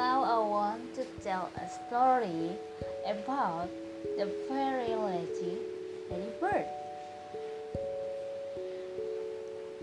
Now 0.00 0.24
I 0.24 0.38
want 0.48 0.94
to 0.94 1.04
tell 1.22 1.50
a 1.60 1.68
story 1.68 2.56
about 3.04 3.68
the 4.16 4.32
fairy 4.48 4.94
lady 4.96 5.58
Ladybird. 6.10 6.64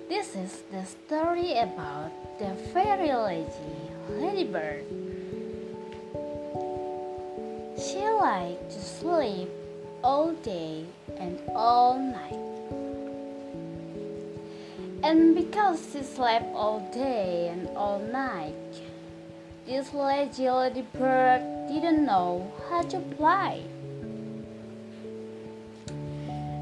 This 0.09 0.35
is 0.35 0.63
the 0.71 0.83
story 0.85 1.53
about 1.59 2.09
the 2.39 2.49
fairy 2.73 3.13
lady 3.13 3.77
Ladybird. 4.09 4.85
She 7.77 8.01
liked 8.01 8.71
to 8.71 8.81
sleep 8.81 9.49
all 10.03 10.33
day 10.41 10.83
and 11.17 11.39
all 11.53 11.93
night. 11.99 12.41
And 15.03 15.35
because 15.35 15.77
she 15.93 16.01
slept 16.01 16.49
all 16.55 16.79
day 16.91 17.49
and 17.53 17.69
all 17.77 17.99
night, 17.99 18.81
this 19.67 19.93
lazy 19.93 20.49
ladybird 20.49 21.41
didn't 21.67 22.05
know 22.05 22.49
how 22.69 22.81
to 22.83 23.01
fly. 23.17 23.61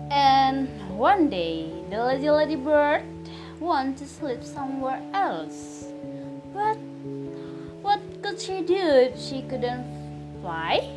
And 0.10 0.68
one 0.98 1.30
day, 1.30 1.70
the 1.92 2.04
lazy 2.04 2.32
ladybird 2.32 3.04
wanted 3.60 3.98
to 3.98 4.08
sleep 4.08 4.44
somewhere 4.44 5.00
else. 5.14 5.86
But 6.52 6.78
what 7.84 8.02
could 8.24 8.42
she 8.42 8.64
do 8.64 8.74
if 8.74 9.22
she 9.22 9.44
couldn't 9.44 9.86
fly? 10.42 10.90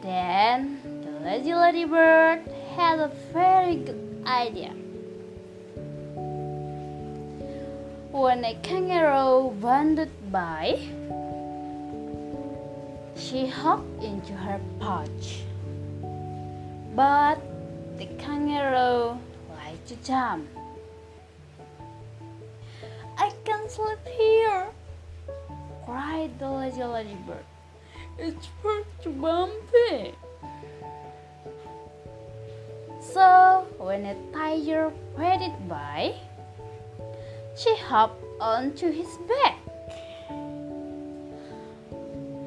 Then 0.00 0.80
the 1.04 1.28
lazy 1.28 1.52
ladybird 1.52 2.40
had 2.74 3.00
a 3.00 3.12
very 3.34 3.76
good 3.76 4.22
idea. 4.24 4.72
When 8.14 8.44
a 8.44 8.54
kangaroo 8.62 9.48
wandered 9.60 10.30
by, 10.30 10.78
she 13.16 13.48
hopped 13.48 14.04
into 14.04 14.32
her 14.34 14.60
pouch. 14.78 15.42
But 16.94 17.42
the 17.98 18.06
kangaroo 18.14 19.18
liked 19.50 19.88
to 19.88 19.96
jump. 20.06 20.46
I 23.18 23.32
can't 23.44 23.68
sleep 23.68 23.98
here, 24.06 24.68
cried 25.84 26.38
the 26.38 26.48
lazy 26.48 26.84
ladybird. 26.84 27.44
It's 28.16 28.46
far 28.62 28.82
too 29.02 29.10
bumpy. 29.10 30.14
So 33.02 33.66
when 33.78 34.06
a 34.06 34.14
tiger 34.32 34.92
waded 35.18 35.68
by, 35.68 36.14
she 37.56 37.76
hopped 37.76 38.22
onto 38.40 38.90
his 38.90 39.18
back. 39.28 39.58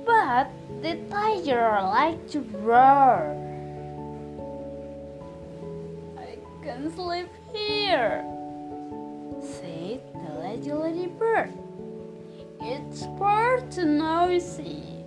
But 0.06 0.50
the 0.82 0.96
tiger 1.10 1.80
liked 1.82 2.32
to 2.32 2.42
roar. 2.62 3.36
I 6.18 6.38
can 6.64 6.94
sleep 6.94 7.30
here, 7.54 8.24
said 9.42 10.02
the 10.14 10.34
lazy 10.40 10.74
ladybird. 10.74 11.54
It's 12.62 13.06
far 13.18 13.62
too 13.62 13.86
noisy. 13.86 15.06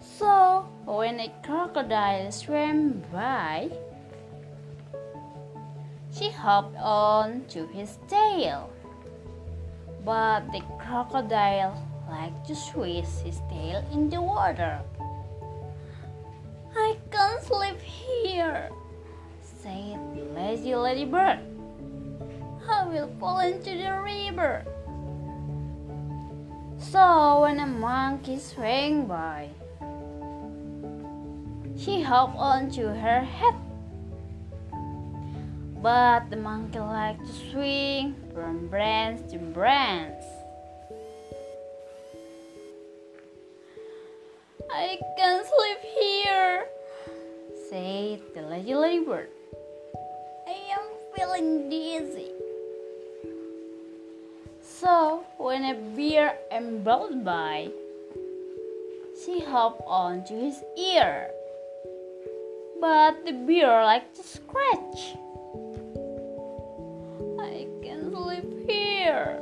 So, 0.00 0.68
when 0.84 1.18
a 1.18 1.32
crocodile 1.42 2.30
swam 2.30 3.02
by, 3.12 3.70
she 6.16 6.30
hopped 6.30 6.76
on 6.78 7.44
to 7.48 7.66
his 7.68 7.98
tail. 8.08 8.70
But 10.04 10.52
the 10.52 10.62
crocodile 10.78 11.74
liked 12.08 12.46
to 12.46 12.54
swish 12.54 13.08
his 13.24 13.40
tail 13.50 13.84
in 13.92 14.08
the 14.10 14.20
water. 14.20 14.80
I 16.76 16.96
can't 17.10 17.42
sleep 17.42 17.80
here, 17.80 18.70
said 19.42 19.98
the 20.14 20.22
lazy 20.34 20.74
ladybird. 20.74 21.40
I 22.68 22.86
will 22.86 23.10
fall 23.18 23.40
into 23.40 23.76
the 23.76 23.98
river. 24.02 24.64
So 26.78 27.42
when 27.42 27.58
a 27.58 27.66
monkey 27.66 28.38
swam 28.38 29.06
by, 29.06 29.48
she 31.76 32.02
hopped 32.02 32.36
onto 32.36 32.86
her 32.86 33.20
head 33.20 33.54
but 35.84 36.30
the 36.30 36.36
monkey 36.36 36.78
liked 36.78 37.20
to 37.26 37.32
swing 37.52 38.16
from 38.32 38.68
branch 38.68 39.20
to 39.30 39.36
branch. 39.36 40.24
I 44.72 44.96
can't 45.18 45.44
sleep 45.44 45.80
here, 46.00 46.64
said 47.68 48.22
the 48.34 48.48
lazy 48.48 48.74
ladybird. 48.74 49.28
I 50.48 50.56
am 50.72 50.88
feeling 51.14 51.68
dizzy. 51.68 52.32
So, 54.62 55.26
when 55.36 55.64
a 55.66 55.74
bear 55.94 56.38
ambled 56.50 57.26
by, 57.26 57.68
she 59.22 59.44
hopped 59.44 59.82
onto 59.86 60.32
his 60.32 60.64
ear. 60.78 61.28
But 62.80 63.26
the 63.26 63.32
bear 63.32 63.84
liked 63.84 64.16
to 64.16 64.22
scratch. 64.22 65.20
Here, 69.14 69.40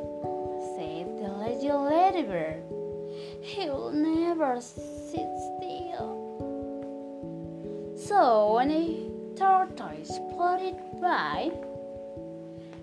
said 0.76 1.06
the 1.18 1.32
lazy 1.40 1.72
ladybird. 1.72 2.62
He 3.40 3.66
will 3.70 3.92
never 3.92 4.60
sit 4.60 5.28
still. 5.56 6.18
So 7.96 8.54
when 8.54 8.70
a 8.70 9.08
tortoise 9.36 10.18
floated 10.34 10.76
by, 11.00 11.52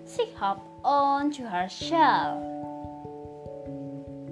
she 0.06 0.32
hopped 0.34 0.66
onto 0.84 1.44
her 1.44 1.68
shell. 1.68 2.46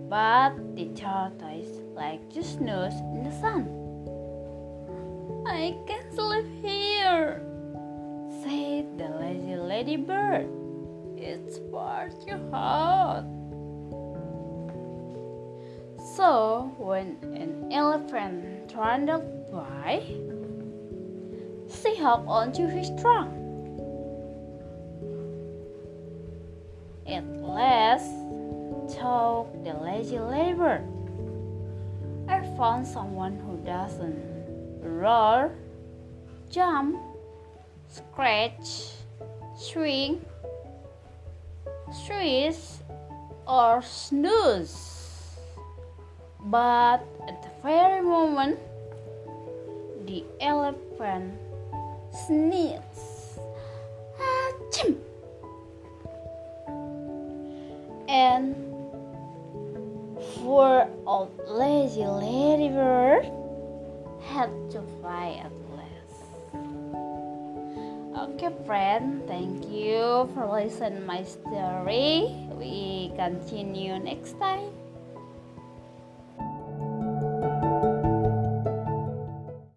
But 0.09 0.75
the 0.75 0.87
tortoise 0.95 1.81
liked 1.95 2.33
to 2.35 2.43
snooze 2.43 2.99
in 3.15 3.23
the 3.23 3.41
sun. 3.41 3.69
I 5.47 5.77
can't 5.87 6.13
sleep 6.15 6.47
here, 6.63 7.43
said 8.43 8.99
the 8.99 9.09
lazy 9.21 9.57
ladybird. 9.57 10.68
It's 11.21 11.59
far 11.71 12.11
too 12.11 12.39
hot. 12.51 13.25
So, 16.15 16.73
when 16.79 17.19
an 17.35 17.73
elephant 17.73 18.71
trundled 18.71 19.51
by, 19.51 20.03
she 21.69 21.97
hopped 21.97 22.29
onto 22.29 22.67
his 22.69 22.91
trunk. 23.01 23.35
At 27.07 27.27
last, 27.43 28.11
told 28.97 29.65
the 29.65 29.75
lazy 29.75 30.19
ladybird, 30.21 30.85
I 32.29 32.41
found 32.57 32.87
someone 32.87 33.39
who 33.41 33.57
doesn't 33.67 34.19
roar, 34.81 35.53
jump, 36.49 36.97
scratch, 37.89 38.93
swing, 39.57 40.25
swish, 41.93 42.59
or 43.47 43.83
snooze. 43.83 45.37
But 46.41 47.01
at 47.27 47.43
the 47.43 47.51
very 47.63 48.01
moment, 48.01 48.59
the 50.07 50.25
elephant 50.41 51.35
sneezed. 52.27 53.41
Achim! 54.19 55.01
And 58.09 58.55
poor 60.37 60.89
old 61.07 61.31
lazy 61.47 62.05
ladybird 62.05 63.31
had 64.23 64.51
to 64.71 64.83
fly. 65.01 65.45
Okay, 68.29 68.53
friend, 68.67 69.25
thank 69.27 69.71
you 69.71 70.29
for 70.35 70.47
listening 70.47 71.07
my 71.07 71.25
story. 71.25 72.29
We 72.61 73.11
continue 73.17 73.99
next 73.99 74.39
time. 74.39 74.69